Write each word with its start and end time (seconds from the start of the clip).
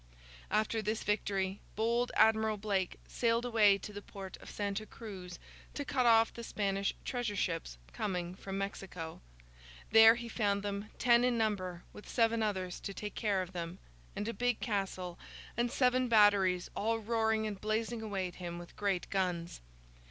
After 0.49 0.81
this 0.81 1.03
victory, 1.03 1.59
bold 1.75 2.11
Admiral 2.15 2.57
Blake 2.57 2.97
sailed 3.07 3.45
away 3.45 3.77
to 3.77 3.93
the 3.93 4.01
port 4.01 4.35
of 4.37 4.49
Santa 4.49 4.87
Cruz 4.87 5.37
to 5.75 5.85
cut 5.85 6.07
off 6.07 6.33
the 6.33 6.43
Spanish 6.43 6.95
treasure 7.05 7.35
ships 7.35 7.77
coming 7.93 8.33
from 8.33 8.57
Mexico. 8.57 9.21
There, 9.91 10.15
he 10.15 10.27
found 10.27 10.63
them, 10.63 10.89
ten 10.97 11.23
in 11.23 11.37
number, 11.37 11.83
with 11.93 12.09
seven 12.09 12.41
others 12.41 12.79
to 12.79 12.95
take 12.95 13.13
care 13.13 13.43
of 13.43 13.53
them, 13.53 13.77
and 14.15 14.27
a 14.27 14.33
big 14.33 14.59
castle, 14.59 15.19
and 15.55 15.69
seven 15.71 16.07
batteries, 16.07 16.71
all 16.75 16.97
roaring 16.97 17.45
and 17.45 17.61
blazing 17.61 18.01
away 18.01 18.27
at 18.27 18.35
him 18.41 18.57
with 18.57 18.75
great 18.75 19.07
guns. 19.11 19.61